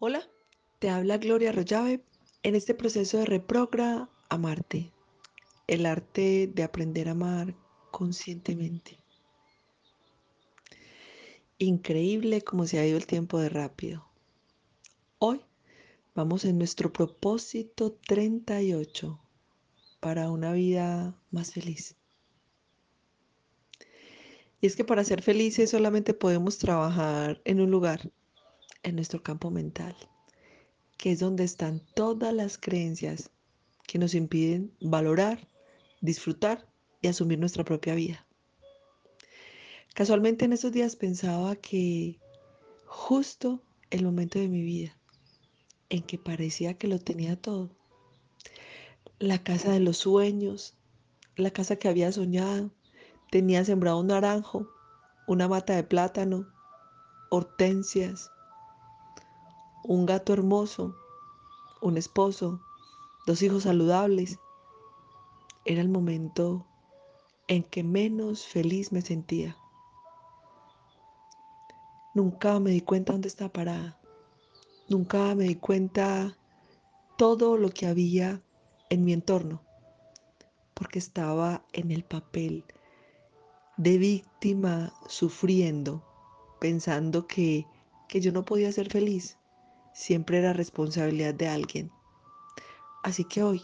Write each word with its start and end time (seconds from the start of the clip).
Hola, 0.00 0.28
te 0.80 0.90
habla 0.90 1.18
Gloria 1.18 1.52
Rollave 1.52 2.04
en 2.42 2.56
este 2.56 2.74
proceso 2.74 3.18
de 3.18 3.26
reprogra 3.26 4.10
Amarte, 4.28 4.92
el 5.68 5.86
arte 5.86 6.50
de 6.52 6.64
aprender 6.64 7.08
a 7.08 7.12
amar 7.12 7.54
conscientemente. 7.92 8.98
Increíble 11.58 12.42
como 12.42 12.66
se 12.66 12.80
ha 12.80 12.86
ido 12.86 12.98
el 12.98 13.06
tiempo 13.06 13.38
de 13.38 13.48
rápido. 13.48 14.04
Hoy 15.20 15.40
vamos 16.12 16.44
en 16.44 16.58
nuestro 16.58 16.92
propósito 16.92 17.92
38 17.92 19.20
para 20.00 20.28
una 20.28 20.52
vida 20.52 21.16
más 21.30 21.52
feliz. 21.52 21.96
Y 24.60 24.66
es 24.66 24.74
que 24.74 24.84
para 24.84 25.04
ser 25.04 25.22
felices 25.22 25.70
solamente 25.70 26.14
podemos 26.14 26.58
trabajar 26.58 27.40
en 27.44 27.60
un 27.60 27.70
lugar, 27.70 28.10
en 28.84 28.94
nuestro 28.94 29.22
campo 29.22 29.50
mental, 29.50 29.96
que 30.96 31.10
es 31.10 31.18
donde 31.18 31.42
están 31.42 31.82
todas 31.94 32.32
las 32.32 32.56
creencias 32.58 33.30
que 33.86 33.98
nos 33.98 34.14
impiden 34.14 34.72
valorar, 34.80 35.48
disfrutar 36.00 36.68
y 37.00 37.08
asumir 37.08 37.38
nuestra 37.38 37.64
propia 37.64 37.94
vida. 37.94 38.26
Casualmente 39.94 40.44
en 40.44 40.52
esos 40.52 40.72
días 40.72 40.96
pensaba 40.96 41.56
que 41.56 42.18
justo 42.86 43.62
el 43.90 44.04
momento 44.04 44.38
de 44.38 44.48
mi 44.48 44.62
vida 44.62 44.96
en 45.88 46.02
que 46.02 46.18
parecía 46.18 46.74
que 46.74 46.88
lo 46.88 46.98
tenía 46.98 47.40
todo, 47.40 47.70
la 49.18 49.42
casa 49.42 49.72
de 49.72 49.80
los 49.80 49.98
sueños, 49.98 50.76
la 51.36 51.50
casa 51.50 51.76
que 51.76 51.88
había 51.88 52.10
soñado, 52.12 52.72
tenía 53.30 53.64
sembrado 53.64 54.00
un 54.00 54.08
naranjo, 54.08 54.68
una 55.26 55.48
mata 55.48 55.74
de 55.74 55.84
plátano, 55.84 56.46
hortensias, 57.30 58.30
un 59.86 60.06
gato 60.06 60.32
hermoso, 60.32 60.96
un 61.82 61.98
esposo, 61.98 62.60
dos 63.26 63.42
hijos 63.42 63.64
saludables. 63.64 64.38
Era 65.66 65.82
el 65.82 65.88
momento 65.88 66.66
en 67.48 67.62
que 67.62 67.84
menos 67.84 68.46
feliz 68.46 68.92
me 68.92 69.02
sentía. 69.02 69.56
Nunca 72.14 72.58
me 72.60 72.70
di 72.70 72.80
cuenta 72.80 73.12
dónde 73.12 73.28
estaba 73.28 73.52
parada. 73.52 74.00
Nunca 74.88 75.34
me 75.34 75.44
di 75.44 75.56
cuenta 75.56 76.36
todo 77.16 77.56
lo 77.56 77.70
que 77.70 77.86
había 77.86 78.40
en 78.88 79.04
mi 79.04 79.12
entorno, 79.12 79.62
porque 80.72 80.98
estaba 80.98 81.64
en 81.72 81.90
el 81.90 82.04
papel 82.04 82.64
de 83.76 83.98
víctima 83.98 84.94
sufriendo, 85.08 86.02
pensando 86.60 87.26
que, 87.26 87.66
que 88.08 88.20
yo 88.20 88.32
no 88.32 88.44
podía 88.44 88.72
ser 88.72 88.90
feliz, 88.90 89.36
siempre 89.94 90.38
era 90.38 90.52
responsabilidad 90.52 91.32
de 91.32 91.48
alguien. 91.48 91.90
Así 93.02 93.24
que 93.24 93.42
hoy 93.42 93.62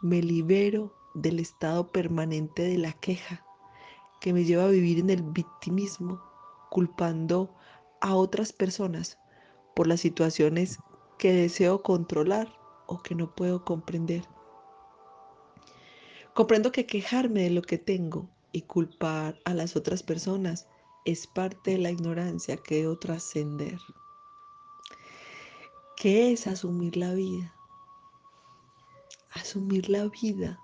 me 0.00 0.22
libero 0.22 0.94
del 1.14 1.40
estado 1.40 1.92
permanente 1.92 2.62
de 2.62 2.78
la 2.78 2.92
queja 2.92 3.44
que 4.20 4.32
me 4.32 4.44
lleva 4.44 4.64
a 4.64 4.68
vivir 4.68 5.00
en 5.00 5.10
el 5.10 5.22
victimismo, 5.22 6.22
culpando 6.70 7.54
a 8.00 8.14
otras 8.14 8.52
personas 8.52 9.18
por 9.74 9.86
las 9.86 10.00
situaciones 10.00 10.78
que 11.18 11.32
deseo 11.32 11.82
controlar 11.82 12.52
o 12.86 13.02
que 13.02 13.14
no 13.14 13.34
puedo 13.34 13.64
comprender. 13.64 14.24
Comprendo 16.34 16.72
que 16.72 16.86
quejarme 16.86 17.42
de 17.42 17.50
lo 17.50 17.62
que 17.62 17.78
tengo 17.78 18.28
y 18.52 18.62
culpar 18.62 19.38
a 19.44 19.54
las 19.54 19.76
otras 19.76 20.02
personas 20.02 20.68
es 21.04 21.26
parte 21.26 21.72
de 21.72 21.78
la 21.78 21.90
ignorancia 21.90 22.56
que 22.56 22.82
debo 22.82 22.98
trascender. 22.98 23.78
¿Qué 26.02 26.32
es 26.32 26.48
asumir 26.48 26.96
la 26.96 27.14
vida? 27.14 27.54
Asumir 29.30 29.88
la 29.88 30.08
vida 30.08 30.58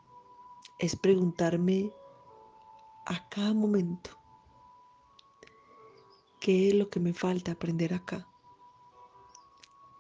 es 0.81 0.97
preguntarme 0.97 1.93
a 3.07 3.29
cada 3.29 3.55
momento 3.55 4.11
qué 6.41 6.67
es 6.67 6.75
lo 6.75 6.91
que 6.91 6.99
me 6.99 7.15
falta 7.15 7.53
aprender 7.53 7.95
acá, 7.95 8.27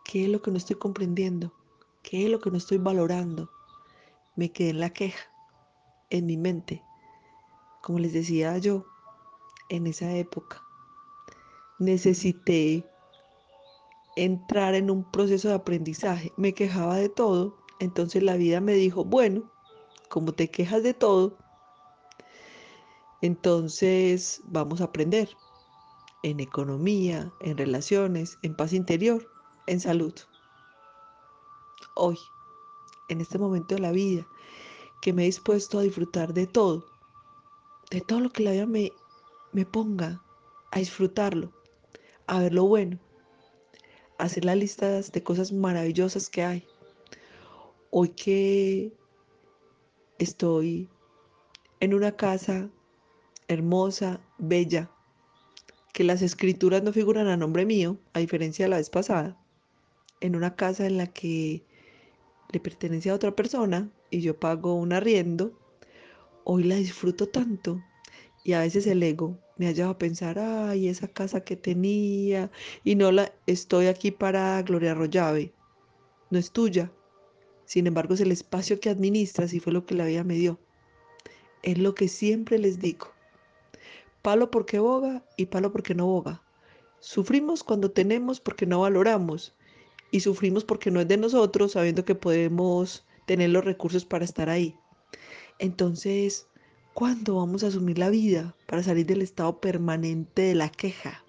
qué 0.04 0.24
es 0.24 0.28
lo 0.28 0.42
que 0.42 0.50
no 0.50 0.56
estoy 0.56 0.74
comprendiendo, 0.74 1.52
qué 2.02 2.24
es 2.24 2.30
lo 2.32 2.40
que 2.40 2.50
no 2.50 2.56
estoy 2.56 2.78
valorando. 2.78 3.48
Me 4.34 4.50
quedé 4.50 4.70
en 4.70 4.80
la 4.80 4.90
queja, 4.90 5.30
en 6.10 6.26
mi 6.26 6.36
mente, 6.36 6.82
como 7.80 8.00
les 8.00 8.12
decía 8.12 8.58
yo, 8.58 8.86
en 9.68 9.86
esa 9.86 10.12
época. 10.16 10.60
Necesité 11.78 12.84
entrar 14.24 14.74
en 14.74 14.90
un 14.90 15.04
proceso 15.04 15.48
de 15.48 15.54
aprendizaje. 15.54 16.32
Me 16.36 16.52
quejaba 16.52 16.96
de 16.96 17.08
todo, 17.08 17.56
entonces 17.78 18.22
la 18.22 18.36
vida 18.36 18.60
me 18.60 18.74
dijo, 18.74 19.04
bueno, 19.04 19.50
como 20.08 20.32
te 20.32 20.50
quejas 20.50 20.82
de 20.82 20.92
todo, 20.92 21.38
entonces 23.22 24.42
vamos 24.44 24.80
a 24.80 24.84
aprender 24.84 25.30
en 26.24 26.40
economía, 26.40 27.32
en 27.40 27.56
relaciones, 27.56 28.38
en 28.42 28.56
paz 28.56 28.72
interior, 28.72 29.30
en 29.66 29.78
salud. 29.78 30.14
Hoy, 31.94 32.18
en 33.08 33.20
este 33.20 33.38
momento 33.38 33.76
de 33.76 33.80
la 33.80 33.92
vida, 33.92 34.26
que 35.00 35.12
me 35.12 35.22
he 35.22 35.26
dispuesto 35.26 35.78
a 35.78 35.82
disfrutar 35.82 36.34
de 36.34 36.48
todo, 36.48 36.86
de 37.90 38.00
todo 38.00 38.18
lo 38.18 38.30
que 38.30 38.42
la 38.42 38.50
vida 38.50 38.66
me, 38.66 38.92
me 39.52 39.64
ponga, 39.64 40.24
a 40.72 40.80
disfrutarlo, 40.80 41.52
a 42.26 42.40
ver 42.40 42.52
lo 42.52 42.64
bueno, 42.64 42.98
hacer 44.18 44.44
las 44.44 44.56
listas 44.56 45.12
de 45.12 45.22
cosas 45.22 45.52
maravillosas 45.52 46.28
que 46.28 46.42
hay. 46.42 46.64
Hoy 47.90 48.10
que 48.10 48.92
estoy 50.18 50.88
en 51.80 51.94
una 51.94 52.16
casa 52.16 52.68
hermosa, 53.46 54.20
bella, 54.36 54.90
que 55.92 56.04
las 56.04 56.20
escrituras 56.20 56.82
no 56.82 56.92
figuran 56.92 57.28
a 57.28 57.36
nombre 57.36 57.64
mío, 57.64 57.96
a 58.12 58.18
diferencia 58.18 58.66
de 58.66 58.68
la 58.70 58.76
vez 58.76 58.90
pasada, 58.90 59.40
en 60.20 60.36
una 60.36 60.54
casa 60.54 60.86
en 60.86 60.98
la 60.98 61.06
que 61.06 61.64
le 62.50 62.60
pertenece 62.60 63.10
a 63.10 63.14
otra 63.14 63.34
persona 63.34 63.90
y 64.10 64.20
yo 64.20 64.38
pago 64.38 64.74
un 64.74 64.92
arriendo, 64.92 65.52
hoy 66.44 66.64
la 66.64 66.76
disfruto 66.76 67.28
tanto 67.28 67.82
y 68.44 68.52
a 68.52 68.60
veces 68.60 68.86
el 68.86 69.02
ego 69.02 69.38
me 69.58 69.66
ha 69.66 69.72
llevado 69.72 69.92
a 69.94 69.98
pensar, 69.98 70.38
ay, 70.38 70.88
esa 70.88 71.08
casa 71.08 71.42
que 71.42 71.56
tenía 71.56 72.50
y 72.84 72.94
no 72.94 73.12
la 73.12 73.32
estoy 73.46 73.86
aquí 73.88 74.10
para 74.10 74.62
Gloria 74.62 74.94
Rollave, 74.94 75.52
no 76.30 76.38
es 76.38 76.52
tuya. 76.52 76.90
Sin 77.64 77.86
embargo, 77.86 78.14
es 78.14 78.20
el 78.20 78.32
espacio 78.32 78.80
que 78.80 78.88
administras 78.88 79.52
y 79.52 79.60
fue 79.60 79.72
lo 79.72 79.84
que 79.84 79.94
la 79.94 80.06
vida 80.06 80.24
me 80.24 80.34
dio. 80.34 80.58
Es 81.62 81.76
lo 81.76 81.94
que 81.94 82.08
siempre 82.08 82.58
les 82.58 82.78
digo. 82.78 83.08
Palo 84.22 84.50
porque 84.50 84.78
boga 84.78 85.24
y 85.36 85.46
palo 85.46 85.72
porque 85.72 85.94
no 85.94 86.06
boga. 86.06 86.42
Sufrimos 87.00 87.62
cuando 87.62 87.90
tenemos 87.90 88.40
porque 88.40 88.64
no 88.64 88.80
valoramos 88.80 89.54
y 90.10 90.20
sufrimos 90.20 90.64
porque 90.64 90.90
no 90.90 91.00
es 91.00 91.08
de 91.08 91.16
nosotros 91.16 91.72
sabiendo 91.72 92.04
que 92.04 92.14
podemos 92.14 93.06
tener 93.26 93.50
los 93.50 93.64
recursos 93.64 94.04
para 94.04 94.24
estar 94.24 94.48
ahí. 94.48 94.74
Entonces, 95.58 96.48
¿cuándo 96.98 97.36
vamos 97.36 97.62
a 97.62 97.68
asumir 97.68 97.96
la 97.96 98.10
vida 98.10 98.56
para 98.66 98.82
salir 98.82 99.06
del 99.06 99.22
estado 99.22 99.60
permanente 99.60 100.42
de 100.42 100.56
la 100.56 100.68
queja, 100.68 101.24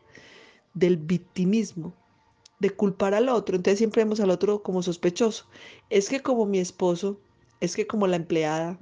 del 0.73 0.97
victimismo, 0.97 1.93
de 2.59 2.71
culpar 2.71 3.13
al 3.13 3.29
otro? 3.29 3.55
Entonces 3.55 3.77
siempre 3.77 4.03
vemos 4.03 4.19
al 4.19 4.31
otro 4.31 4.63
como 4.63 4.81
sospechoso. 4.81 5.45
Es 5.91 6.09
que 6.09 6.21
como 6.21 6.47
mi 6.47 6.57
esposo, 6.57 7.21
es 7.59 7.75
que 7.75 7.85
como 7.85 8.07
la 8.07 8.15
empleada, 8.15 8.79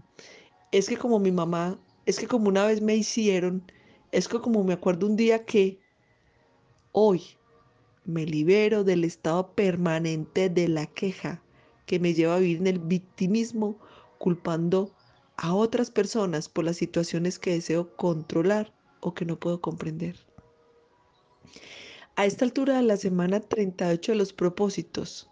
es 0.72 0.88
que 0.88 0.96
como 0.96 1.20
mi 1.20 1.30
mamá, 1.30 1.78
es 2.06 2.20
que 2.20 2.26
como 2.26 2.48
una 2.48 2.66
vez 2.66 2.82
me 2.82 2.96
hicieron, 2.96 3.70
es 4.14 4.30
que 4.30 4.40
como 4.40 4.64
me 4.64 4.72
acuerdo 4.72 5.08
un 5.08 5.18
día 5.18 5.44
que 5.44 5.82
hoy 6.94 7.22
me 8.06 8.26
libero 8.26 8.86
del 8.86 9.04
estado 9.04 9.52
permanente 9.56 10.50
de 10.50 10.70
la 10.70 10.86
queja 10.86 11.44
que 11.86 12.00
me 12.00 12.14
lleva 12.14 12.38
a 12.38 12.40
vivir 12.40 12.60
en 12.60 12.68
el 12.68 12.80
victimismo, 12.80 13.78
culpando 14.20 14.94
a 15.38 15.54
otras 15.54 15.92
personas 15.92 16.50
por 16.50 16.66
las 16.66 16.78
situaciones 16.78 17.38
que 17.38 17.54
deseo 17.54 17.96
controlar 17.96 18.74
o 19.02 19.14
que 19.14 19.26
no 19.26 19.40
puedo 19.40 19.62
comprender. 19.62 20.16
A 22.16 22.26
esta 22.26 22.44
altura 22.44 22.78
de 22.78 22.82
la 22.82 22.98
semana 22.98 23.40
38 23.40 24.12
de 24.12 24.18
los 24.18 24.34
propósitos, 24.34 25.30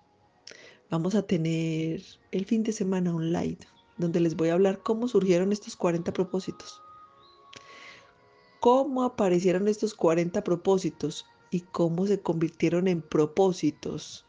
vamos 0.91 1.15
a 1.15 1.23
tener 1.23 2.03
el 2.31 2.45
fin 2.45 2.61
de 2.61 2.71
semana 2.71 3.15
online, 3.15 3.57
donde 3.97 4.19
les 4.19 4.35
voy 4.35 4.49
a 4.49 4.53
hablar 4.53 4.83
cómo 4.83 5.07
surgieron 5.07 5.51
estos 5.51 5.75
40 5.75 6.13
propósitos, 6.13 6.79
cómo 8.59 9.03
aparecieron 9.03 9.67
estos 9.67 9.95
40 9.95 10.43
propósitos 10.43 11.25
y 11.49 11.61
cómo 11.61 12.05
se 12.05 12.21
convirtieron 12.21 12.87
en 12.87 13.01
propósitos. 13.01 14.27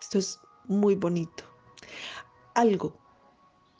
Esto 0.00 0.18
es 0.18 0.40
muy 0.66 0.94
bonito. 0.94 1.44
Algo 2.54 2.96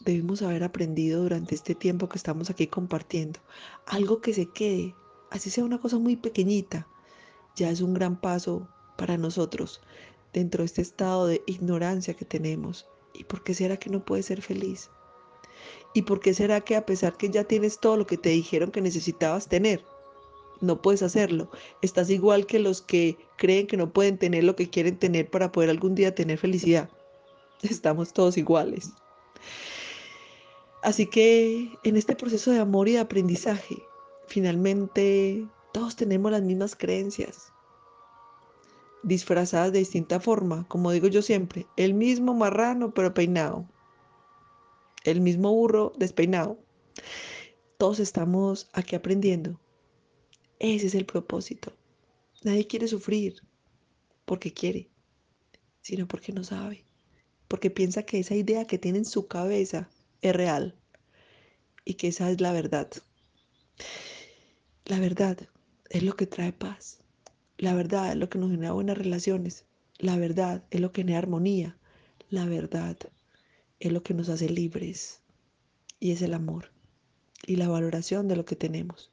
debemos 0.04 0.42
haber 0.42 0.64
aprendido 0.64 1.22
durante 1.22 1.54
este 1.54 1.74
tiempo 1.74 2.08
que 2.08 2.18
estamos 2.18 2.50
aquí 2.50 2.66
compartiendo. 2.66 3.40
Algo 3.86 4.20
que 4.20 4.32
se 4.32 4.46
quede, 4.46 4.94
así 5.30 5.50
sea 5.50 5.64
una 5.64 5.80
cosa 5.80 5.98
muy 5.98 6.16
pequeñita, 6.16 6.86
ya 7.56 7.70
es 7.70 7.80
un 7.80 7.94
gran 7.94 8.20
paso 8.20 8.68
para 8.96 9.18
nosotros 9.18 9.80
dentro 10.32 10.62
de 10.62 10.66
este 10.66 10.82
estado 10.82 11.26
de 11.26 11.42
ignorancia 11.46 12.14
que 12.14 12.24
tenemos. 12.24 12.86
¿Y 13.14 13.24
por 13.24 13.42
qué 13.42 13.54
será 13.54 13.76
que 13.76 13.90
no 13.90 14.04
puedes 14.04 14.26
ser 14.26 14.42
feliz? 14.42 14.90
¿Y 15.94 16.02
por 16.02 16.20
qué 16.20 16.34
será 16.34 16.60
que 16.60 16.76
a 16.76 16.86
pesar 16.86 17.16
que 17.16 17.30
ya 17.30 17.44
tienes 17.44 17.80
todo 17.80 17.96
lo 17.96 18.06
que 18.06 18.18
te 18.18 18.28
dijeron 18.28 18.70
que 18.70 18.80
necesitabas 18.80 19.48
tener, 19.48 19.84
no 20.60 20.80
puedes 20.80 21.02
hacerlo? 21.02 21.50
Estás 21.82 22.10
igual 22.10 22.46
que 22.46 22.58
los 22.58 22.82
que 22.82 23.16
creen 23.36 23.66
que 23.66 23.76
no 23.76 23.92
pueden 23.92 24.18
tener 24.18 24.44
lo 24.44 24.54
que 24.54 24.70
quieren 24.70 24.98
tener 24.98 25.30
para 25.30 25.50
poder 25.50 25.70
algún 25.70 25.94
día 25.94 26.14
tener 26.14 26.38
felicidad. 26.38 26.88
Estamos 27.62 28.12
todos 28.12 28.36
iguales. 28.36 28.92
Así 30.82 31.06
que 31.06 31.76
en 31.82 31.96
este 31.96 32.14
proceso 32.14 32.52
de 32.52 32.60
amor 32.60 32.88
y 32.88 32.92
de 32.92 33.00
aprendizaje, 33.00 33.82
finalmente 34.28 35.46
todos 35.72 35.96
tenemos 35.96 36.30
las 36.30 36.42
mismas 36.42 36.76
creencias, 36.76 37.52
disfrazadas 39.02 39.72
de 39.72 39.80
distinta 39.80 40.20
forma, 40.20 40.66
como 40.68 40.92
digo 40.92 41.08
yo 41.08 41.20
siempre, 41.22 41.66
el 41.76 41.94
mismo 41.94 42.32
marrano 42.34 42.94
pero 42.94 43.12
peinado, 43.12 43.68
el 45.04 45.20
mismo 45.20 45.52
burro 45.52 45.92
despeinado. 45.96 46.58
Todos 47.76 48.00
estamos 48.00 48.68
aquí 48.72 48.96
aprendiendo. 48.96 49.60
Ese 50.58 50.88
es 50.88 50.94
el 50.94 51.06
propósito. 51.06 51.72
Nadie 52.42 52.66
quiere 52.66 52.88
sufrir 52.88 53.42
porque 54.24 54.52
quiere, 54.52 54.88
sino 55.80 56.06
porque 56.06 56.32
no 56.32 56.44
sabe, 56.44 56.84
porque 57.48 57.70
piensa 57.70 58.04
que 58.04 58.18
esa 58.20 58.34
idea 58.34 58.64
que 58.64 58.78
tiene 58.78 58.98
en 58.98 59.04
su 59.04 59.26
cabeza 59.26 59.88
es 60.22 60.34
real 60.34 60.74
y 61.84 61.94
que 61.94 62.08
esa 62.08 62.30
es 62.30 62.40
la 62.40 62.52
verdad. 62.52 62.90
La 64.84 64.98
verdad 65.00 65.38
es 65.90 66.02
lo 66.02 66.16
que 66.16 66.26
trae 66.26 66.52
paz. 66.52 67.00
La 67.56 67.74
verdad 67.74 68.10
es 68.10 68.16
lo 68.16 68.28
que 68.28 68.38
nos 68.38 68.50
genera 68.50 68.72
buenas 68.72 68.98
relaciones. 68.98 69.64
La 69.98 70.16
verdad 70.16 70.64
es 70.70 70.80
lo 70.80 70.92
que 70.92 71.02
genera 71.02 71.18
armonía. 71.18 71.76
La 72.30 72.44
verdad 72.46 72.96
es 73.80 73.92
lo 73.92 74.02
que 74.02 74.14
nos 74.14 74.28
hace 74.28 74.48
libres. 74.48 75.20
Y 76.00 76.12
es 76.12 76.22
el 76.22 76.34
amor 76.34 76.70
y 77.46 77.56
la 77.56 77.68
valoración 77.68 78.28
de 78.28 78.36
lo 78.36 78.44
que 78.44 78.56
tenemos. 78.56 79.10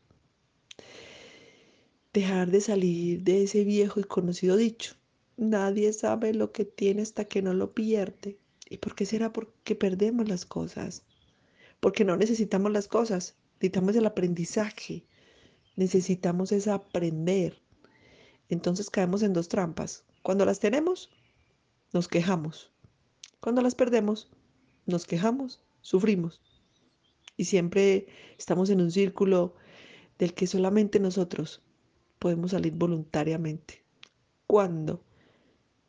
Dejar 2.14 2.52
de 2.52 2.62
salir 2.62 3.24
de 3.24 3.44
ese 3.44 3.64
viejo 3.64 4.00
y 4.00 4.04
conocido 4.04 4.56
dicho. 4.56 4.96
Nadie 5.38 5.92
sabe 5.94 6.34
lo 6.34 6.52
que 6.52 6.66
tiene 6.66 7.02
hasta 7.02 7.26
que 7.26 7.42
no 7.42 7.54
lo 7.54 7.74
pierde. 7.74 8.38
¿Y 8.70 8.78
por 8.78 8.96
qué 8.96 9.06
será? 9.06 9.32
Porque 9.32 9.76
perdemos 9.76 10.28
las 10.28 10.46
cosas. 10.46 11.04
Porque 11.80 12.04
no 12.06 12.18
necesitamos 12.18 12.72
las 12.72 12.88
cosas. 12.88 13.36
Necesitamos 13.56 13.96
el 13.96 14.06
aprendizaje. 14.06 15.06
Necesitamos 15.76 16.52
es 16.52 16.68
aprender 16.68 17.62
entonces 18.50 18.90
caemos 18.90 19.24
en 19.24 19.34
dos 19.34 19.48
trampas. 19.48 20.04
Cuando 20.22 20.46
las 20.46 20.60
tenemos, 20.60 21.10
nos 21.94 22.08
quejamos. 22.08 22.72
Cuando 23.40 23.62
las 23.62 23.76
perdemos, 23.76 24.30
nos 24.86 25.06
quejamos, 25.06 25.62
sufrimos. 25.82 26.42
Y 27.38 27.46
siempre 27.46 28.08
estamos 28.38 28.70
en 28.70 28.82
un 28.82 28.92
círculo 28.92 29.56
del 30.20 30.34
que 30.34 30.48
solamente 30.48 31.00
nosotros 31.00 31.62
podemos 32.20 32.52
salir 32.52 32.74
voluntariamente. 32.74 33.84
¿Cuándo? 34.48 35.04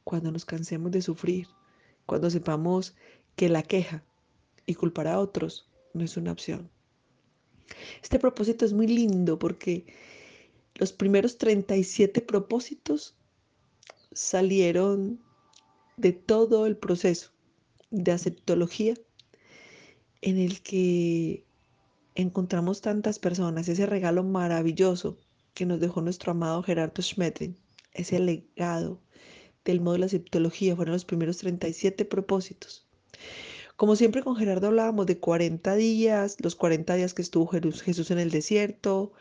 Cuando 0.05 0.33
nos 0.33 0.45
cansemos 0.45 0.91
de 0.93 1.03
sufrir, 1.03 1.49
cuando 2.07 2.31
sepamos 2.31 2.97
que 3.35 3.49
la 3.49 3.63
queja 3.63 4.05
y 4.65 4.75
culpar 4.75 5.09
a 5.09 5.21
otros 5.21 5.71
no 5.93 6.05
es 6.05 6.17
una 6.17 6.33
opción. 6.33 6.71
Este 8.03 8.19
propósito 8.19 8.65
es 8.65 8.73
muy 8.73 8.87
lindo 8.87 9.39
porque 9.39 9.87
los 10.75 10.93
primeros 10.93 11.39
37 11.39 12.21
propósitos 12.21 13.17
salieron 14.13 15.21
de 15.97 16.13
todo 16.13 16.67
el 16.67 16.77
proceso 16.77 17.33
de 17.91 18.13
aceptología 18.13 18.95
en 20.21 20.39
el 20.39 20.63
que 20.63 21.47
encontramos 22.15 22.81
tantas 22.81 23.19
personas, 23.19 23.69
ese 23.69 23.87
regalo 23.87 24.25
maravilloso 24.25 25.19
que 25.55 25.67
nos 25.67 25.81
dejó 25.81 26.01
nuestro 26.01 26.33
amado 26.33 26.63
Gerardo 26.63 27.03
Schmetrin, 27.03 27.57
ese 27.93 28.19
legado 28.19 29.01
del 29.73 29.81
módulo 29.81 30.03
de 30.03 30.07
aceptología, 30.07 30.77
fueron 30.77 30.93
los 30.93 31.05
primeros 31.05 31.39
37 31.39 32.05
propósitos. 32.05 32.87
Como 33.77 33.95
siempre 33.95 34.23
con 34.23 34.37
Gerardo 34.37 34.69
hablábamos 34.69 35.05
de 35.05 35.19
40 35.19 35.75
días, 35.75 36.39
los 36.41 36.57
40 36.57 36.95
días 36.95 37.13
que 37.13 37.21
estuvo 37.21 37.47
Jesús 37.47 38.11
en 38.11 38.19
el 38.19 38.31
desierto, 38.31 39.13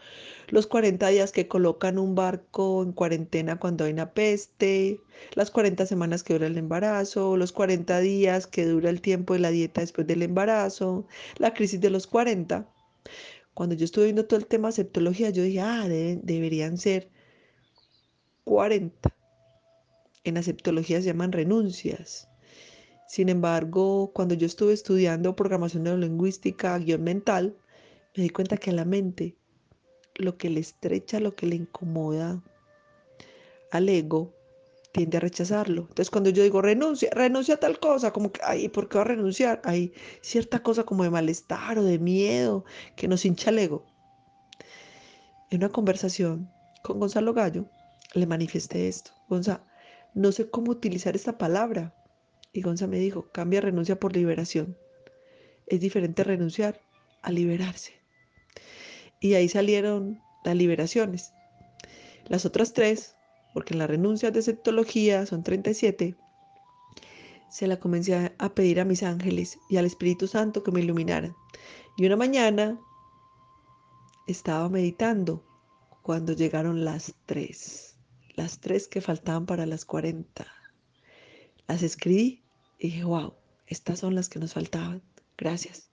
los 0.48 0.66
40 0.66 1.10
días 1.10 1.34
que 1.34 1.50
colocan 1.50 2.00
un 2.00 2.16
barco 2.16 2.82
en 2.82 2.94
cuarentena 2.94 3.60
cuando 3.60 3.84
hay 3.84 3.92
una 3.92 4.14
peste, 4.14 5.02
las 5.34 5.52
40 5.52 5.86
semanas 5.86 6.24
que 6.24 6.34
dura 6.34 6.48
el 6.48 6.58
embarazo, 6.58 7.36
los 7.36 7.52
40 7.52 8.00
días 8.00 8.48
que 8.48 8.66
dura 8.66 8.90
el 8.90 9.02
tiempo 9.02 9.34
de 9.34 9.40
la 9.40 9.52
dieta 9.52 9.82
después 9.82 10.08
del 10.08 10.22
embarazo, 10.22 11.06
la 11.38 11.54
crisis 11.54 11.82
de 11.82 11.90
los 11.90 12.08
40. 12.08 12.66
Cuando 13.54 13.76
yo 13.76 13.84
estuve 13.84 14.06
viendo 14.06 14.26
todo 14.26 14.40
el 14.40 14.48
tema 14.48 14.70
de 14.70 14.74
aceptología, 14.74 15.32
yo 15.32 15.44
dije, 15.44 15.60
ah, 15.60 15.86
deberían 15.90 16.78
ser 16.78 17.10
40. 18.46 19.14
En 20.26 20.38
aceptología 20.38 21.00
se 21.00 21.08
llaman 21.08 21.32
renuncias. 21.32 22.28
Sin 23.08 23.30
embargo, 23.30 24.12
cuando 24.14 24.34
yo 24.34 24.48
estuve 24.48 24.74
estudiando 24.74 25.36
programación 25.36 25.84
neurolingüística, 25.84 26.78
guion 26.80 27.04
mental, 27.04 27.56
me 28.16 28.24
di 28.24 28.30
cuenta 28.30 28.58
que 28.58 28.72
a 28.72 28.74
la 28.74 28.86
mente 28.86 29.38
lo 30.16 30.38
que 30.38 30.50
le 30.50 30.60
estrecha, 30.60 31.20
lo 31.20 31.36
que 31.36 31.46
le 31.46 31.56
incomoda 31.56 32.44
al 33.72 33.88
ego, 33.88 34.34
tiende 34.92 35.18
a 35.18 35.20
rechazarlo. 35.20 35.82
Entonces, 35.82 36.10
cuando 36.10 36.30
yo 36.32 36.42
digo 36.42 36.62
renuncia, 36.62 37.10
renuncia 37.12 37.56
a 37.56 37.60
tal 37.60 37.80
cosa, 37.80 38.12
como 38.12 38.32
que, 38.32 38.40
ay, 38.44 38.70
¿por 38.70 38.88
qué 38.88 38.98
va 38.98 39.02
a 39.04 39.08
renunciar? 39.08 39.62
Hay 39.66 39.94
cierta 40.22 40.64
cosa 40.64 40.86
como 40.86 41.04
de 41.04 41.10
malestar 41.10 41.78
o 41.78 41.84
de 41.84 42.00
miedo 42.00 42.66
que 42.96 43.08
nos 43.08 43.26
hincha 43.26 43.52
el 43.52 43.60
ego. 43.60 43.86
En 45.52 45.60
una 45.60 45.70
conversación 45.70 46.50
con 46.82 47.00
Gonzalo 47.00 47.34
Gallo, 47.34 47.66
le 48.14 48.26
manifesté 48.26 48.88
esto. 48.88 49.12
Gonzalo, 49.28 49.64
no 50.16 50.32
sé 50.32 50.50
cómo 50.50 50.72
utilizar 50.72 51.16
esta 51.16 51.38
palabra. 51.38 51.94
Y 52.54 52.62
Gonza 52.62 52.88
me 52.88 52.98
dijo, 52.98 53.30
cambia 53.32 53.62
renuncia 53.62 54.00
por 54.00 54.16
liberación. 54.16 54.78
Es 55.68 55.82
diferente 55.82 56.24
renunciar 56.24 56.82
a 57.22 57.32
liberarse. 57.32 57.94
Y 59.20 59.34
ahí 59.34 59.50
salieron 59.50 60.22
las 60.44 60.56
liberaciones. 60.56 61.34
Las 62.28 62.46
otras 62.46 62.74
tres, 62.74 63.16
porque 63.54 63.74
en 63.74 63.80
las 63.80 63.90
renuncias 63.90 64.34
de 64.34 64.42
septología 64.42 65.26
son 65.26 65.44
37, 65.44 66.16
se 67.50 67.68
la 67.68 67.80
comencé 67.80 68.34
a 68.38 68.50
pedir 68.56 68.80
a 68.80 68.86
mis 68.86 69.04
ángeles 69.04 69.60
y 69.70 69.78
al 69.78 69.86
Espíritu 69.86 70.28
Santo 70.28 70.64
que 70.64 70.72
me 70.72 70.82
iluminaran. 70.82 71.36
Y 71.98 72.06
una 72.06 72.16
mañana 72.16 72.80
estaba 74.28 74.70
meditando 74.70 75.44
cuando 76.02 76.34
llegaron 76.34 76.86
las 76.86 77.16
tres, 77.26 77.85
las 78.36 78.60
tres 78.60 78.88
que 78.88 79.02
faltaban 79.02 79.46
para 79.46 79.66
las 79.66 79.86
40. 79.86 80.46
Las 81.68 81.84
escribí 81.84 82.44
y 82.78 82.88
dije, 82.88 83.04
wow, 83.04 83.34
estas 83.68 84.00
son 84.00 84.16
las 84.16 84.30
que 84.30 84.40
nos 84.40 84.54
faltaban. 84.54 85.02
Gracias. 85.38 85.90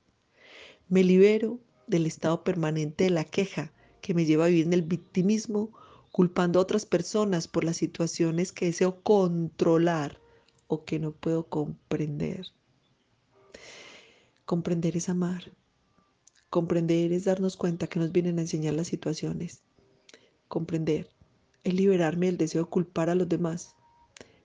Me 0.88 1.04
libero 1.04 1.60
del 1.86 2.06
estado 2.06 2.44
permanente 2.44 3.04
de 3.04 3.10
la 3.10 3.24
queja 3.24 3.72
que 4.00 4.14
me 4.14 4.24
lleva 4.24 4.46
a 4.46 4.48
vivir 4.48 4.66
en 4.66 4.72
el 4.72 4.82
victimismo, 4.82 5.72
culpando 6.10 6.58
a 6.58 6.62
otras 6.62 6.84
personas 6.84 7.48
por 7.48 7.64
las 7.64 7.76
situaciones 7.76 8.52
que 8.52 8.66
deseo 8.66 9.02
controlar 9.02 10.20
o 10.66 10.84
que 10.84 10.98
no 10.98 11.12
puedo 11.12 11.48
comprender. 11.48 12.48
Comprender 14.44 14.96
es 14.96 15.08
amar. 15.08 15.52
Comprender 16.50 17.12
es 17.12 17.24
darnos 17.24 17.56
cuenta 17.56 17.86
que 17.86 17.98
nos 17.98 18.12
vienen 18.12 18.38
a 18.38 18.42
enseñar 18.42 18.74
las 18.74 18.88
situaciones. 18.88 19.62
Comprender 20.48 21.08
es 21.64 21.74
liberarme 21.74 22.26
del 22.26 22.38
deseo 22.38 22.64
de 22.64 22.70
culpar 22.70 23.10
a 23.10 23.14
los 23.14 23.28
demás, 23.28 23.74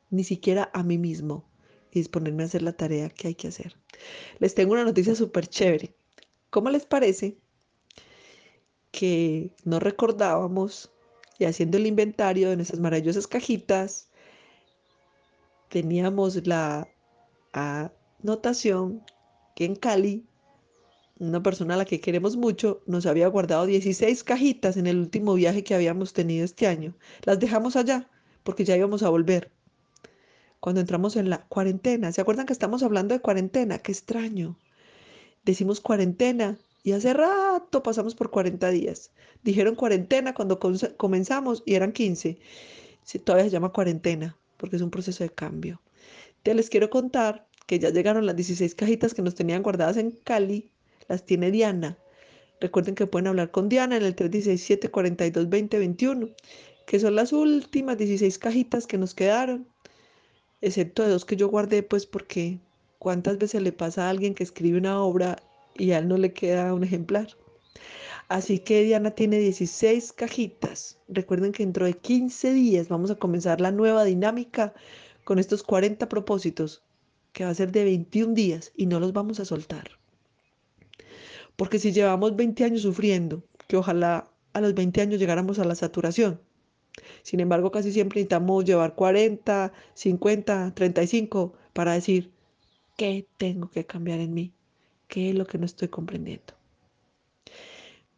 ni 0.10 0.24
siquiera 0.24 0.70
a 0.74 0.84
mí 0.84 0.98
mismo, 0.98 1.50
y 1.92 2.00
disponerme 2.00 2.44
a 2.44 2.46
hacer 2.48 2.62
la 2.62 2.74
tarea 2.74 3.10
que 3.10 3.30
hay 3.30 3.36
que 3.36 3.48
hacer. 3.48 3.76
Les 4.40 4.56
tengo 4.56 4.74
una 4.74 4.84
noticia 4.84 5.16
súper 5.16 5.48
chévere. 5.48 5.96
¿Cómo 6.50 6.70
les 6.70 6.86
parece 6.86 7.38
que 8.92 9.52
no 9.64 9.80
recordábamos 9.80 10.92
y 11.40 11.46
haciendo 11.46 11.78
el 11.78 11.86
inventario 11.86 12.50
de 12.50 12.56
nuestras 12.56 12.80
maravillosas 12.80 13.28
cajitas, 13.28 14.10
teníamos 15.70 16.48
la 16.48 16.88
anotación 17.52 19.04
que 19.56 19.66
en 19.66 19.76
Cali, 19.76 20.26
una 21.20 21.42
persona 21.44 21.74
a 21.74 21.78
la 21.78 21.86
que 21.86 22.00
queremos 22.00 22.38
mucho, 22.38 22.82
nos 22.86 23.06
había 23.06 23.28
guardado 23.28 23.66
16 23.66 24.24
cajitas 24.24 24.78
en 24.78 24.88
el 24.88 24.98
último 24.98 25.34
viaje 25.34 25.64
que 25.64 25.76
habíamos 25.76 26.14
tenido 26.14 26.46
este 26.46 26.68
año. 26.68 26.96
Las 27.24 27.40
dejamos 27.40 27.76
allá 27.76 28.10
porque 28.44 28.66
ya 28.66 28.78
íbamos 28.78 29.04
a 29.04 29.10
volver 29.10 29.52
cuando 30.60 30.82
entramos 30.82 31.16
en 31.16 31.30
la 31.30 31.46
cuarentena. 31.48 32.12
¿Se 32.12 32.22
acuerdan 32.22 32.46
que 32.46 32.54
estamos 32.54 32.84
hablando 32.84 33.14
de 33.14 33.22
cuarentena? 33.22 33.80
Qué 33.80 33.92
extraño. 33.92 34.58
Decimos 35.44 35.82
cuarentena 35.82 36.58
y 36.84 36.92
hace 36.94 37.14
rato 37.14 37.84
pasamos 37.84 38.16
por 38.16 38.32
40 38.32 38.70
días. 38.70 39.12
Dijeron 39.44 39.76
cuarentena 39.76 40.34
cuando 40.34 40.60
comenzamos 40.60 41.64
y 41.66 41.76
eran 41.76 41.92
15. 41.92 42.38
todavía 43.24 43.46
se 43.46 43.52
llama 43.52 43.72
cuarentena. 43.72 44.38
porque 44.58 44.76
es 44.76 44.82
un 44.82 44.90
proceso 44.90 45.24
de 45.24 45.30
cambio. 45.30 45.82
Te 46.44 46.54
les 46.54 46.70
quiero 46.70 46.90
contar 46.90 47.48
que 47.68 47.80
ya 47.80 47.90
llegaron 47.90 48.26
las 48.26 48.36
16 48.36 48.74
cajitas 48.76 49.14
que 49.14 49.22
nos 49.22 49.36
tenían 49.36 49.62
guardadas 49.62 49.98
en 49.98 50.12
Cali, 50.12 50.72
las 51.08 51.26
tiene 51.26 51.52
Diana. 51.52 51.98
Recuerden 52.60 52.96
que 52.96 53.08
pueden 53.08 53.28
hablar 53.28 53.52
con 53.52 53.70
Diana 53.70 53.98
en 53.98 54.04
el 54.04 54.16
317-4220-21, 54.16 56.34
que 56.86 57.00
son 57.00 57.16
las 57.16 57.34
últimas 57.34 57.98
16 57.98 58.38
cajitas 58.40 58.88
que 58.88 58.98
nos 58.98 59.14
quedaron, 59.14 59.68
excepto 60.62 61.04
de 61.04 61.10
dos 61.10 61.26
que 61.26 61.36
yo 61.36 61.50
guardé, 61.50 61.84
pues 61.84 62.06
porque 62.06 62.60
cuántas 62.98 63.38
veces 63.38 63.62
le 63.62 63.72
pasa 63.72 64.08
a 64.08 64.10
alguien 64.10 64.34
que 64.34 64.44
escribe 64.44 64.78
una 64.78 65.02
obra 65.02 65.38
y 65.76 65.92
a 65.92 66.00
él 66.00 66.08
no 66.08 66.18
le 66.18 66.34
queda 66.34 66.74
un 66.74 66.84
ejemplar. 66.84 67.28
Así 68.28 68.60
que 68.60 68.84
Diana 68.84 69.12
tiene 69.12 69.40
16 69.40 70.14
cajitas. 70.14 71.00
Recuerden 71.08 71.52
que 71.52 71.64
dentro 71.64 71.86
de 71.86 71.94
15 71.94 72.54
días 72.54 72.90
vamos 72.90 73.12
a 73.12 73.16
comenzar 73.16 73.62
la 73.62 73.72
nueva 73.72 74.04
dinámica 74.04 74.74
con 75.24 75.40
estos 75.40 75.64
40 75.64 76.10
propósitos, 76.10 76.84
que 77.32 77.46
va 77.46 77.52
a 77.52 77.56
ser 77.56 77.72
de 77.72 77.84
21 77.84 78.34
días 78.34 78.72
y 78.76 78.88
no 78.88 79.00
los 79.00 79.14
vamos 79.14 79.40
a 79.40 79.46
soltar. 79.46 79.92
Porque 81.58 81.80
si 81.80 81.92
llevamos 81.92 82.36
20 82.36 82.64
años 82.64 82.84
sufriendo, 82.84 83.44
que 83.68 83.76
ojalá 83.76 84.32
a 84.54 84.62
los 84.62 84.74
20 84.74 85.02
años 85.02 85.20
llegáramos 85.20 85.60
a 85.60 85.66
la 85.66 85.76
saturación. 85.76 86.40
Sin 87.24 87.40
embargo, 87.40 87.72
casi 87.72 87.92
siempre 87.92 88.20
necesitamos 88.20 88.64
llevar 88.64 88.96
40, 88.96 89.74
50, 89.94 90.74
35 90.74 91.54
para 91.74 91.94
decir, 91.94 92.32
¿qué 92.96 93.28
tengo 93.38 93.70
que 93.70 93.86
cambiar 93.86 94.20
en 94.20 94.34
mí? 94.34 94.54
¿Qué 95.08 95.30
es 95.30 95.36
lo 95.36 95.46
que 95.46 95.58
no 95.58 95.66
estoy 95.66 95.90
comprendiendo? 95.90 96.54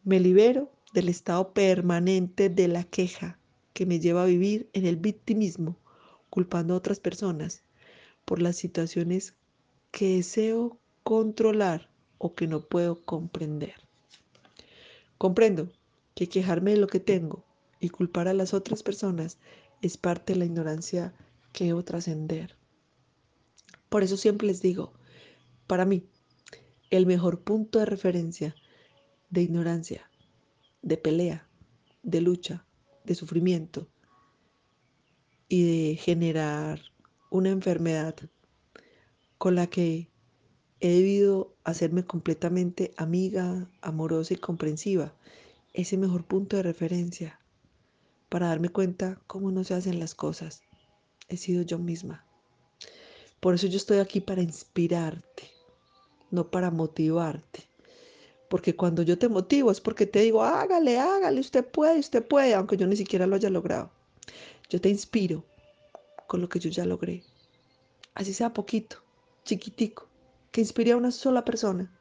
Me 0.04 0.20
libero 0.20 0.70
del 0.94 1.08
estado 1.08 1.52
permanente 1.52 2.48
de 2.48 2.68
la 2.68 2.84
queja 2.84 3.38
que 3.72 3.86
me 3.86 4.00
lleva 4.00 4.22
a 4.22 4.26
vivir 4.26 4.68
en 4.72 4.86
el 4.86 4.96
victimismo, 4.96 5.76
culpando 6.30 6.74
a 6.74 6.78
otras 6.78 7.00
personas 7.00 7.62
por 8.24 8.40
las 8.40 8.56
situaciones 8.56 9.34
que 9.90 10.16
deseo 10.16 10.78
controlar 11.02 11.89
o 12.22 12.34
que 12.34 12.46
no 12.46 12.60
puedo 12.60 13.02
comprender. 13.02 13.74
Comprendo 15.16 15.72
que 16.14 16.28
quejarme 16.28 16.72
de 16.72 16.76
lo 16.76 16.86
que 16.86 17.00
tengo 17.00 17.46
y 17.80 17.88
culpar 17.88 18.28
a 18.28 18.34
las 18.34 18.52
otras 18.52 18.82
personas 18.82 19.38
es 19.80 19.96
parte 19.96 20.34
de 20.34 20.40
la 20.40 20.44
ignorancia 20.44 21.14
que 21.54 21.64
debo 21.64 21.82
trascender. 21.82 22.56
Por 23.88 24.02
eso 24.02 24.18
siempre 24.18 24.46
les 24.46 24.60
digo, 24.60 24.92
para 25.66 25.86
mí, 25.86 26.04
el 26.90 27.06
mejor 27.06 27.40
punto 27.40 27.78
de 27.78 27.86
referencia 27.86 28.54
de 29.30 29.40
ignorancia, 29.40 30.10
de 30.82 30.98
pelea, 30.98 31.48
de 32.02 32.20
lucha, 32.20 32.66
de 33.04 33.14
sufrimiento 33.14 33.88
y 35.48 35.62
de 35.64 35.96
generar 35.96 36.82
una 37.30 37.48
enfermedad 37.48 38.14
con 39.38 39.54
la 39.54 39.68
que 39.68 40.09
he 40.80 40.88
debido 40.88 41.54
hacerme 41.64 42.04
completamente 42.04 42.92
amiga, 42.96 43.68
amorosa 43.82 44.34
y 44.34 44.38
comprensiva. 44.38 45.12
Ese 45.74 45.96
mejor 45.96 46.24
punto 46.24 46.56
de 46.56 46.62
referencia 46.62 47.38
para 48.28 48.48
darme 48.48 48.70
cuenta 48.70 49.20
cómo 49.26 49.50
no 49.50 49.62
se 49.62 49.74
hacen 49.74 50.00
las 50.00 50.14
cosas. 50.14 50.62
He 51.28 51.36
sido 51.36 51.62
yo 51.62 51.78
misma. 51.78 52.24
Por 53.40 53.54
eso 53.54 53.66
yo 53.66 53.76
estoy 53.76 53.98
aquí 53.98 54.20
para 54.20 54.42
inspirarte, 54.42 55.50
no 56.30 56.50
para 56.50 56.70
motivarte. 56.70 57.62
Porque 58.48 58.74
cuando 58.74 59.02
yo 59.02 59.18
te 59.18 59.28
motivo 59.28 59.70
es 59.70 59.80
porque 59.80 60.06
te 60.06 60.20
digo, 60.20 60.42
hágale, 60.42 60.98
hágale, 60.98 61.40
usted 61.40 61.64
puede, 61.64 62.00
usted 62.00 62.26
puede, 62.26 62.54
aunque 62.54 62.76
yo 62.76 62.86
ni 62.86 62.96
siquiera 62.96 63.26
lo 63.26 63.36
haya 63.36 63.50
logrado. 63.50 63.90
Yo 64.68 64.80
te 64.80 64.88
inspiro 64.88 65.44
con 66.26 66.40
lo 66.40 66.48
que 66.48 66.58
yo 66.58 66.70
ya 66.70 66.84
logré. 66.84 67.22
Así 68.14 68.34
sea 68.34 68.52
poquito, 68.52 68.96
chiquitico, 69.44 70.09
que 70.50 70.60
inspire 70.60 70.92
a 70.92 70.96
una 70.96 71.10
sola 71.10 71.44
persona. 71.44 71.92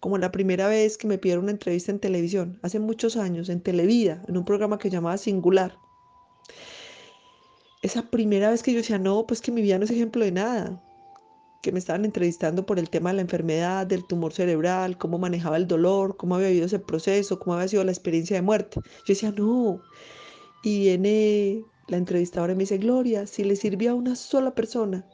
Como 0.00 0.18
la 0.18 0.32
primera 0.32 0.68
vez 0.68 0.98
que 0.98 1.06
me 1.06 1.18
pidieron 1.18 1.44
una 1.44 1.52
entrevista 1.52 1.90
en 1.90 1.98
televisión, 1.98 2.58
hace 2.62 2.78
muchos 2.78 3.16
años, 3.16 3.48
en 3.48 3.60
Televida, 3.60 4.22
en 4.28 4.36
un 4.36 4.44
programa 4.44 4.78
que 4.78 4.90
llamaba 4.90 5.16
Singular. 5.16 5.76
Esa 7.82 8.10
primera 8.10 8.50
vez 8.50 8.62
que 8.62 8.72
yo 8.72 8.78
decía, 8.78 8.98
no, 8.98 9.26
pues 9.26 9.40
que 9.40 9.52
mi 9.52 9.62
vida 9.62 9.78
no 9.78 9.84
es 9.84 9.90
ejemplo 9.90 10.24
de 10.24 10.32
nada 10.32 10.82
que 11.64 11.72
me 11.72 11.78
estaban 11.78 12.04
entrevistando 12.04 12.66
por 12.66 12.78
el 12.78 12.90
tema 12.90 13.08
de 13.08 13.16
la 13.16 13.22
enfermedad, 13.22 13.86
del 13.86 14.06
tumor 14.06 14.34
cerebral, 14.34 14.98
cómo 14.98 15.18
manejaba 15.18 15.56
el 15.56 15.66
dolor, 15.66 16.14
cómo 16.18 16.34
había 16.34 16.48
vivido 16.48 16.66
ese 16.66 16.78
proceso, 16.78 17.38
cómo 17.38 17.54
había 17.54 17.68
sido 17.68 17.84
la 17.84 17.90
experiencia 17.90 18.36
de 18.36 18.42
muerte. 18.42 18.80
Yo 18.84 19.04
decía, 19.08 19.32
no. 19.32 19.80
Y 20.62 20.80
viene 20.80 21.64
la 21.88 21.96
entrevistadora 21.96 22.52
y 22.52 22.56
me 22.56 22.64
dice, 22.64 22.76
Gloria, 22.76 23.26
si 23.26 23.44
le 23.44 23.56
sirvió 23.56 23.92
a 23.92 23.94
una 23.94 24.14
sola 24.14 24.54
persona, 24.54 25.06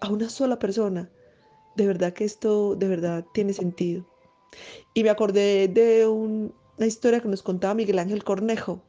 a 0.00 0.08
una 0.08 0.28
sola 0.28 0.58
persona, 0.58 1.08
de 1.76 1.86
verdad 1.86 2.12
que 2.12 2.24
esto 2.24 2.76
de 2.76 2.88
verdad 2.88 3.24
tiene 3.32 3.52
sentido. 3.52 4.06
Y 4.94 5.02
me 5.02 5.10
acordé 5.10 5.68
de 5.68 6.06
una 6.06 6.86
historia 6.86 7.20
que 7.20 7.28
nos 7.28 7.42
contaba 7.42 7.74
Miguel 7.74 7.98
Ángel 7.98 8.24
Cornejo, 8.24 8.82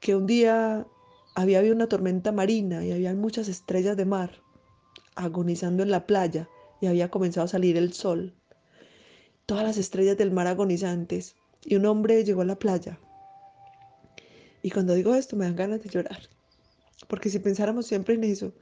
que 0.00 0.16
un 0.16 0.26
día 0.26 0.86
había 1.34 1.58
habido 1.58 1.74
una 1.74 1.88
tormenta 1.88 2.32
marina 2.32 2.84
y 2.84 2.92
había 2.92 3.14
muchas 3.14 3.48
estrellas 3.48 3.96
de 3.96 4.04
mar 4.04 4.42
agonizando 5.14 5.82
en 5.82 5.90
la 5.90 6.06
playa 6.06 6.48
y 6.80 6.86
había 6.86 7.10
comenzado 7.10 7.44
a 7.44 7.48
salir 7.48 7.76
el 7.76 7.92
sol. 7.92 8.34
Todas 9.46 9.64
las 9.64 9.78
estrellas 9.78 10.16
del 10.16 10.32
mar 10.32 10.46
agonizantes 10.46 11.36
y 11.64 11.76
un 11.76 11.86
hombre 11.86 12.24
llegó 12.24 12.42
a 12.42 12.46
la 12.46 12.58
playa. 12.58 12.98
Y 14.62 14.70
cuando 14.70 14.94
digo 14.94 15.14
esto 15.14 15.36
me 15.36 15.44
dan 15.44 15.56
ganas 15.56 15.82
de 15.82 15.88
llorar, 15.88 16.28
porque 17.08 17.30
si 17.30 17.38
pensáramos 17.38 17.86
siempre 17.86 18.14
en 18.14 18.24
eso, 18.24 18.52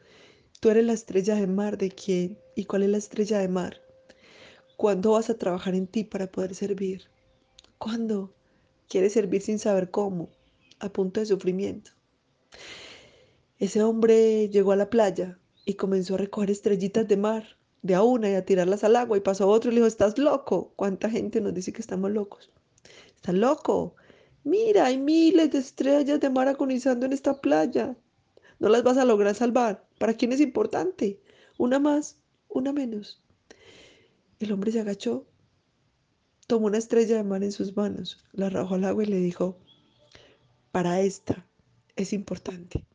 tú 0.60 0.68
eres 0.68 0.84
la 0.84 0.92
estrella 0.92 1.34
de 1.34 1.46
mar 1.46 1.78
de 1.78 1.90
quién 1.90 2.38
y 2.54 2.64
cuál 2.64 2.84
es 2.84 2.90
la 2.90 2.98
estrella 2.98 3.38
de 3.38 3.48
mar. 3.48 3.80
¿Cuándo 4.76 5.12
vas 5.12 5.30
a 5.30 5.38
trabajar 5.38 5.74
en 5.74 5.86
ti 5.86 6.04
para 6.04 6.26
poder 6.26 6.54
servir? 6.54 7.04
¿Cuándo 7.78 8.34
quieres 8.88 9.12
servir 9.12 9.42
sin 9.42 9.58
saber 9.58 9.90
cómo? 9.90 10.28
A 10.80 10.88
punto 10.88 11.20
de 11.20 11.26
sufrimiento. 11.26 11.92
Ese 13.58 13.82
hombre 13.82 14.48
llegó 14.48 14.72
a 14.72 14.76
la 14.76 14.90
playa 14.90 15.38
y 15.64 15.74
comenzó 15.74 16.14
a 16.14 16.18
recoger 16.18 16.50
estrellitas 16.50 17.06
de 17.06 17.16
mar 17.16 17.56
de 17.84 17.94
a 17.94 18.02
una 18.02 18.30
y 18.30 18.34
a 18.34 18.44
tirarlas 18.44 18.82
al 18.82 18.96
agua 18.96 19.18
y 19.18 19.20
pasó 19.20 19.46
otro 19.46 19.70
y 19.70 19.74
le 19.74 19.80
dijo, 19.80 19.86
estás 19.86 20.16
loco. 20.16 20.72
¿Cuánta 20.74 21.10
gente 21.10 21.42
nos 21.42 21.52
dice 21.52 21.70
que 21.70 21.82
estamos 21.82 22.10
locos? 22.10 22.50
Estás 23.14 23.34
loco. 23.34 23.94
Mira, 24.42 24.86
hay 24.86 24.96
miles 24.96 25.50
de 25.50 25.58
estrellas 25.58 26.18
de 26.18 26.30
mar 26.30 26.48
agonizando 26.48 27.04
en 27.04 27.12
esta 27.12 27.42
playa. 27.42 27.94
No 28.58 28.70
las 28.70 28.82
vas 28.82 28.96
a 28.96 29.04
lograr 29.04 29.34
salvar. 29.34 29.84
¿Para 29.98 30.14
quién 30.14 30.32
es 30.32 30.40
importante? 30.40 31.20
Una 31.58 31.78
más, 31.78 32.16
una 32.54 32.72
menos. 32.72 33.20
El 34.38 34.52
hombre 34.52 34.72
se 34.72 34.80
agachó, 34.80 35.26
tomó 36.46 36.66
una 36.66 36.78
estrella 36.78 37.16
de 37.16 37.24
mar 37.24 37.42
en 37.42 37.52
sus 37.52 37.76
manos, 37.76 38.24
la 38.32 38.46
arrojó 38.46 38.76
al 38.76 38.84
agua 38.84 39.02
y 39.02 39.06
le 39.06 39.16
dijo, 39.16 39.58
para 40.70 41.00
esta 41.00 41.46
es 41.96 42.12
importante. 42.12 42.86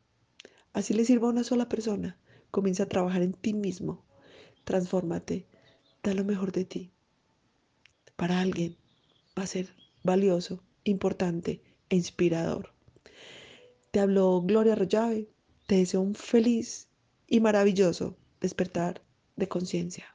Así 0.72 0.94
le 0.94 1.04
sirva 1.04 1.28
a 1.28 1.30
una 1.30 1.44
sola 1.44 1.68
persona. 1.68 2.18
Comienza 2.50 2.84
a 2.84 2.88
trabajar 2.88 3.22
en 3.22 3.32
ti 3.32 3.54
mismo. 3.54 4.04
Transfórmate. 4.64 5.46
Da 6.02 6.14
lo 6.14 6.24
mejor 6.24 6.52
de 6.52 6.64
ti. 6.64 6.92
Para 8.16 8.40
alguien 8.40 8.76
va 9.38 9.42
a 9.42 9.46
ser 9.46 9.74
valioso, 10.04 10.62
importante 10.84 11.62
e 11.88 11.96
inspirador. 11.96 12.72
Te 13.90 14.00
habló 14.00 14.42
Gloria 14.42 14.74
Rollave. 14.74 15.28
Te 15.66 15.76
deseo 15.76 16.00
un 16.00 16.14
feliz 16.14 16.88
y 17.26 17.40
maravilloso 17.40 18.16
despertar 18.40 19.02
de 19.40 19.48
conciencia. 19.48 20.06